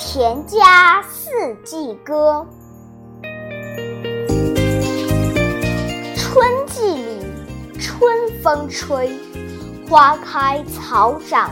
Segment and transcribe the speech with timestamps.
[0.00, 1.28] 田家四
[1.64, 2.46] 季歌。
[6.16, 7.26] 春季里，
[7.80, 9.18] 春风吹，
[9.90, 11.50] 花开草长，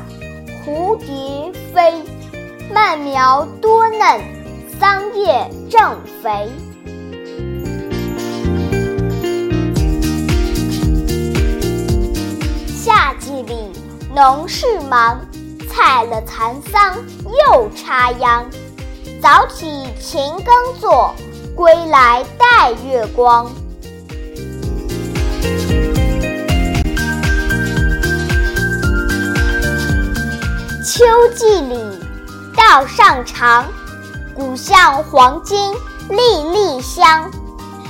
[0.64, 2.04] 蝴蝶飞，
[2.72, 4.20] 麦苗多嫩，
[4.78, 6.48] 桑叶正肥。
[12.76, 13.72] 夏季里，
[14.14, 15.20] 农事忙，
[15.76, 16.96] 采了蚕桑
[17.46, 18.46] 又插秧，
[19.20, 21.14] 早起勤耕作，
[21.54, 23.44] 归来带月光。
[30.82, 31.78] 秋季里，
[32.56, 33.66] 道上长，
[34.34, 35.74] 谷像黄金
[36.08, 36.16] 粒
[36.54, 37.30] 粒香，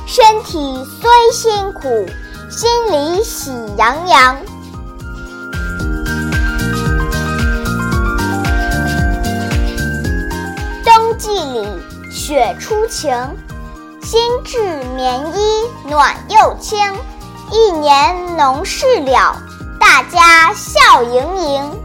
[0.07, 2.05] 身体虽辛苦，
[2.51, 4.37] 心里喜洋洋。
[12.27, 13.37] 雪初晴，
[14.03, 16.77] 新制棉衣暖又轻，
[17.53, 19.41] 一年农事了，
[19.79, 21.81] 大家笑盈盈。